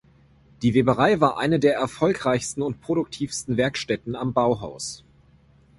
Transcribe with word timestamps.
Die 0.63 0.73
Weberei 0.73 1.19
war 1.21 1.37
eine 1.37 1.59
der 1.59 1.75
erfolgreichsten 1.75 2.63
und 2.63 2.81
produktivsten 2.81 3.55
Werkstätten 3.55 4.15
am 4.15 4.33
Bauhaus. 4.33 5.03